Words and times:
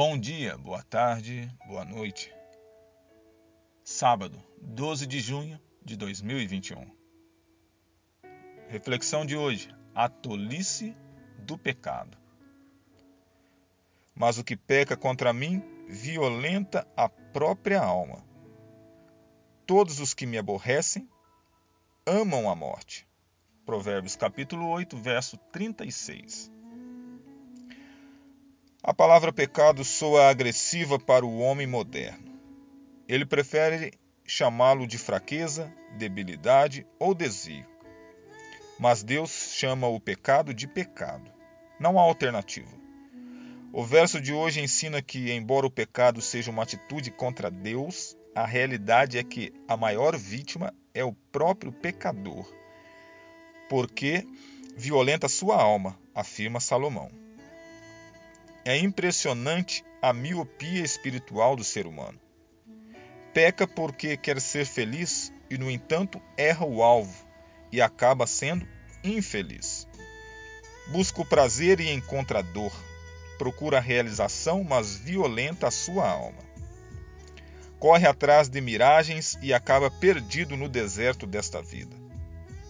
Bom 0.00 0.16
dia, 0.16 0.56
boa 0.56 0.80
tarde, 0.80 1.52
boa 1.66 1.84
noite. 1.84 2.32
Sábado, 3.82 4.40
12 4.62 5.08
de 5.08 5.18
junho 5.18 5.60
de 5.84 5.96
2021. 5.96 6.88
Reflexão 8.68 9.26
de 9.26 9.36
hoje: 9.36 9.74
a 9.92 10.08
tolice 10.08 10.96
do 11.40 11.58
pecado. 11.58 12.16
Mas 14.14 14.38
o 14.38 14.44
que 14.44 14.56
peca 14.56 14.96
contra 14.96 15.32
mim 15.32 15.64
violenta 15.88 16.86
a 16.96 17.08
própria 17.08 17.82
alma. 17.82 18.24
Todos 19.66 19.98
os 19.98 20.14
que 20.14 20.26
me 20.26 20.38
aborrecem 20.38 21.10
amam 22.06 22.48
a 22.48 22.54
morte. 22.54 23.04
Provérbios 23.66 24.14
capítulo 24.14 24.68
8, 24.68 24.96
verso 24.96 25.36
36. 25.50 26.56
A 28.82 28.94
palavra 28.94 29.32
pecado 29.32 29.84
soa 29.84 30.30
agressiva 30.30 31.00
para 31.00 31.26
o 31.26 31.40
homem 31.40 31.66
moderno. 31.66 32.38
Ele 33.08 33.26
prefere 33.26 33.92
chamá-lo 34.24 34.86
de 34.86 34.96
fraqueza, 34.96 35.72
debilidade 35.96 36.86
ou 36.96 37.12
desvio. 37.12 37.66
Mas 38.78 39.02
Deus 39.02 39.52
chama 39.52 39.88
o 39.88 39.98
pecado 39.98 40.54
de 40.54 40.68
pecado. 40.68 41.28
Não 41.80 41.98
há 41.98 42.02
alternativa. 42.02 42.70
O 43.72 43.84
verso 43.84 44.20
de 44.20 44.32
hoje 44.32 44.60
ensina 44.60 45.02
que, 45.02 45.32
embora 45.32 45.66
o 45.66 45.70
pecado 45.70 46.22
seja 46.22 46.50
uma 46.50 46.62
atitude 46.62 47.10
contra 47.10 47.50
Deus, 47.50 48.16
a 48.32 48.46
realidade 48.46 49.18
é 49.18 49.24
que 49.24 49.52
a 49.66 49.76
maior 49.76 50.16
vítima 50.16 50.72
é 50.94 51.04
o 51.04 51.12
próprio 51.12 51.72
pecador, 51.72 52.48
porque 53.68 54.24
violenta 54.76 55.28
sua 55.28 55.60
alma, 55.60 55.98
afirma 56.14 56.60
Salomão. 56.60 57.27
É 58.68 58.76
impressionante 58.76 59.82
a 60.02 60.12
miopia 60.12 60.84
espiritual 60.84 61.56
do 61.56 61.64
ser 61.64 61.86
humano. 61.86 62.20
Peca 63.32 63.66
porque 63.66 64.14
quer 64.14 64.38
ser 64.42 64.66
feliz 64.66 65.32
e, 65.48 65.56
no 65.56 65.70
entanto, 65.70 66.20
erra 66.36 66.66
o 66.66 66.82
alvo 66.82 67.26
e 67.72 67.80
acaba 67.80 68.26
sendo 68.26 68.68
infeliz. 69.02 69.88
Busca 70.88 71.22
o 71.22 71.24
prazer 71.24 71.80
e 71.80 71.90
encontra 71.90 72.40
a 72.40 72.42
dor. 72.42 72.70
Procura 73.38 73.78
a 73.78 73.80
realização, 73.80 74.62
mas 74.62 74.96
violenta 74.96 75.68
a 75.68 75.70
sua 75.70 76.06
alma. 76.06 76.42
Corre 77.78 78.06
atrás 78.06 78.50
de 78.50 78.60
miragens 78.60 79.38
e 79.40 79.54
acaba 79.54 79.90
perdido 79.90 80.58
no 80.58 80.68
deserto 80.68 81.26
desta 81.26 81.62
vida. 81.62 81.96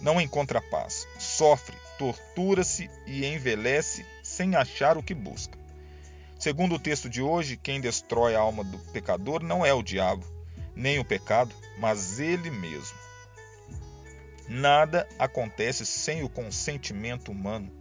Não 0.00 0.20
encontra 0.20 0.60
paz, 0.60 1.06
sofre, 1.20 1.76
tortura-se 1.96 2.90
e 3.06 3.24
envelhece 3.24 4.04
sem 4.24 4.56
achar 4.56 4.98
o 4.98 5.02
que 5.04 5.14
busca. 5.14 5.62
Segundo 6.38 6.74
o 6.74 6.78
texto 6.78 7.08
de 7.08 7.22
hoje, 7.22 7.56
quem 7.56 7.80
destrói 7.80 8.34
a 8.34 8.40
alma 8.40 8.62
do 8.64 8.78
pecador 8.92 9.42
não 9.42 9.64
é 9.64 9.72
o 9.72 9.82
diabo, 9.82 10.26
nem 10.74 10.98
o 10.98 11.04
pecado, 11.04 11.54
mas 11.78 12.18
ele 12.18 12.50
mesmo. 12.50 12.98
Nada 14.48 15.08
acontece 15.18 15.86
sem 15.86 16.22
o 16.22 16.28
consentimento 16.28 17.32
humano. 17.32 17.72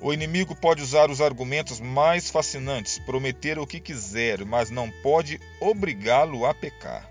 O 0.00 0.12
inimigo 0.12 0.54
pode 0.54 0.82
usar 0.82 1.10
os 1.10 1.20
argumentos 1.20 1.78
mais 1.78 2.28
fascinantes, 2.28 2.98
prometer 2.98 3.58
o 3.58 3.66
que 3.66 3.78
quiser, 3.78 4.44
mas 4.44 4.68
não 4.68 4.90
pode 4.90 5.40
obrigá-lo 5.60 6.44
a 6.44 6.52
pecar. 6.52 7.10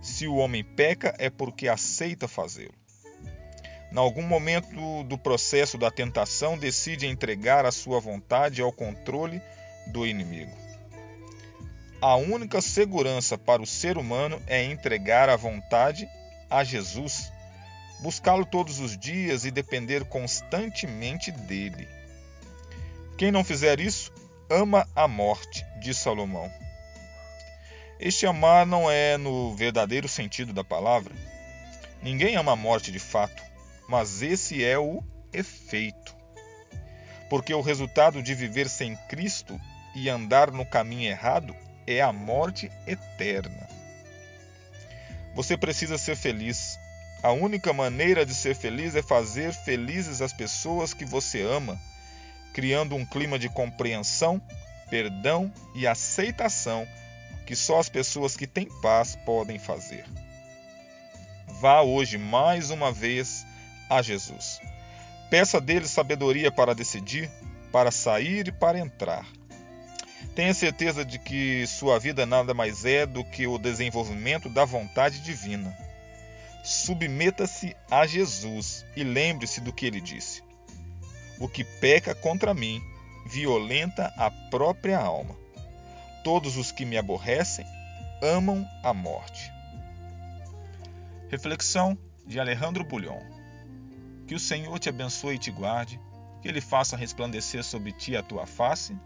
Se 0.00 0.26
o 0.26 0.36
homem 0.36 0.64
peca, 0.64 1.14
é 1.18 1.28
porque 1.28 1.68
aceita 1.68 2.26
fazê-lo. 2.26 2.81
Em 3.92 3.98
algum 3.98 4.22
momento 4.22 5.02
do 5.04 5.18
processo 5.18 5.76
da 5.76 5.90
tentação, 5.90 6.56
decide 6.56 7.06
entregar 7.06 7.66
a 7.66 7.70
sua 7.70 8.00
vontade 8.00 8.62
ao 8.62 8.72
controle 8.72 9.38
do 9.88 10.06
inimigo. 10.06 10.56
A 12.00 12.16
única 12.16 12.62
segurança 12.62 13.36
para 13.36 13.60
o 13.60 13.66
ser 13.66 13.98
humano 13.98 14.42
é 14.46 14.64
entregar 14.64 15.28
a 15.28 15.36
vontade 15.36 16.08
a 16.48 16.64
Jesus, 16.64 17.30
buscá-lo 18.00 18.46
todos 18.46 18.80
os 18.80 18.96
dias 18.96 19.44
e 19.44 19.50
depender 19.50 20.06
constantemente 20.06 21.30
dele. 21.30 21.86
Quem 23.18 23.30
não 23.30 23.44
fizer 23.44 23.78
isso, 23.78 24.10
ama 24.48 24.88
a 24.96 25.06
morte, 25.06 25.66
diz 25.78 25.98
Salomão. 25.98 26.50
Este 28.00 28.24
amar 28.24 28.64
não 28.64 28.90
é 28.90 29.18
no 29.18 29.54
verdadeiro 29.54 30.08
sentido 30.08 30.54
da 30.54 30.64
palavra. 30.64 31.14
Ninguém 32.02 32.36
ama 32.36 32.52
a 32.52 32.56
morte 32.56 32.90
de 32.90 32.98
fato 32.98 33.51
mas 33.92 34.22
esse 34.22 34.64
é 34.64 34.78
o 34.78 35.04
efeito. 35.34 36.16
Porque 37.28 37.52
o 37.52 37.60
resultado 37.60 38.22
de 38.22 38.34
viver 38.34 38.66
sem 38.66 38.96
Cristo 39.06 39.60
e 39.94 40.08
andar 40.08 40.50
no 40.50 40.64
caminho 40.64 41.10
errado 41.10 41.54
é 41.86 42.00
a 42.00 42.10
morte 42.10 42.72
eterna. 42.86 43.68
Você 45.34 45.58
precisa 45.58 45.98
ser 45.98 46.16
feliz. 46.16 46.78
A 47.22 47.32
única 47.32 47.70
maneira 47.74 48.24
de 48.24 48.34
ser 48.34 48.54
feliz 48.54 48.96
é 48.96 49.02
fazer 49.02 49.52
felizes 49.52 50.22
as 50.22 50.32
pessoas 50.32 50.94
que 50.94 51.04
você 51.04 51.42
ama, 51.42 51.78
criando 52.54 52.96
um 52.96 53.04
clima 53.04 53.38
de 53.38 53.50
compreensão, 53.50 54.40
perdão 54.88 55.52
e 55.74 55.86
aceitação 55.86 56.88
que 57.46 57.54
só 57.54 57.78
as 57.78 57.90
pessoas 57.90 58.38
que 58.38 58.46
têm 58.46 58.68
paz 58.80 59.16
podem 59.16 59.58
fazer. 59.58 60.06
Vá 61.60 61.82
hoje 61.82 62.16
mais 62.16 62.70
uma 62.70 62.90
vez 62.90 63.41
a 63.96 64.02
Jesus. 64.02 64.60
Peça 65.30 65.60
dele 65.60 65.86
sabedoria 65.86 66.50
para 66.50 66.74
decidir, 66.74 67.30
para 67.70 67.90
sair 67.90 68.48
e 68.48 68.52
para 68.52 68.78
entrar. 68.78 69.26
Tenha 70.34 70.54
certeza 70.54 71.04
de 71.04 71.18
que 71.18 71.66
sua 71.66 71.98
vida 71.98 72.24
nada 72.24 72.54
mais 72.54 72.84
é 72.84 73.04
do 73.04 73.22
que 73.24 73.46
o 73.46 73.58
desenvolvimento 73.58 74.48
da 74.48 74.64
vontade 74.64 75.20
divina. 75.20 75.76
Submeta-se 76.64 77.76
a 77.90 78.06
Jesus 78.06 78.84
e 78.96 79.02
lembre-se 79.02 79.60
do 79.60 79.72
que 79.72 79.86
ele 79.86 80.00
disse: 80.00 80.42
O 81.38 81.48
que 81.48 81.64
peca 81.64 82.14
contra 82.14 82.54
mim 82.54 82.80
violenta 83.26 84.12
a 84.16 84.30
própria 84.50 84.98
alma. 84.98 85.36
Todos 86.24 86.56
os 86.56 86.70
que 86.70 86.84
me 86.84 86.96
aborrecem 86.96 87.66
amam 88.22 88.66
a 88.82 88.94
morte. 88.94 89.52
Reflexão 91.28 91.98
de 92.26 92.38
Alejandro 92.38 92.84
Bulhon. 92.84 93.41
Que 94.26 94.34
o 94.34 94.40
Senhor 94.40 94.78
te 94.78 94.88
abençoe 94.88 95.34
e 95.34 95.38
te 95.38 95.50
guarde, 95.50 96.00
que 96.40 96.48
ele 96.48 96.60
faça 96.60 96.96
resplandecer 96.96 97.62
sobre 97.64 97.92
ti 97.92 98.16
a 98.16 98.22
tua 98.22 98.46
face 98.46 98.96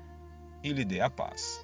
e 0.63 0.73
lhe 0.73 0.85
dê 0.85 1.01
a 1.01 1.11
paz. 1.11 1.61